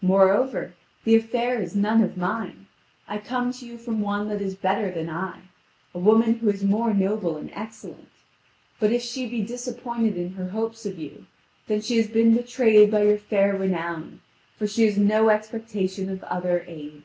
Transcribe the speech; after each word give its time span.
Moreover, 0.00 0.72
the 1.02 1.16
affair 1.16 1.60
is 1.60 1.74
none 1.74 2.00
of 2.00 2.16
mine: 2.16 2.68
I 3.08 3.18
come 3.18 3.50
to 3.54 3.66
you 3.66 3.76
from 3.76 4.00
one 4.00 4.28
that 4.28 4.40
is 4.40 4.54
better 4.54 4.88
than 4.88 5.10
I, 5.10 5.40
a 5.92 5.98
woman 5.98 6.34
who 6.34 6.48
is 6.48 6.62
more 6.62 6.94
noble 6.94 7.36
and 7.36 7.50
excellent. 7.52 8.12
But 8.78 8.92
if 8.92 9.02
she 9.02 9.26
be 9.26 9.42
disappointed 9.42 10.16
in 10.16 10.34
her 10.34 10.50
hopes 10.50 10.86
of 10.86 10.96
you, 10.96 11.26
then 11.66 11.80
she 11.80 11.96
has 11.96 12.06
been 12.06 12.36
betrayed 12.36 12.92
by 12.92 13.02
your 13.02 13.18
fair 13.18 13.56
renown, 13.56 14.20
for 14.56 14.68
she 14.68 14.84
has 14.84 14.96
no 14.96 15.28
expectation 15.28 16.08
of 16.08 16.22
other 16.22 16.64
aid. 16.68 17.02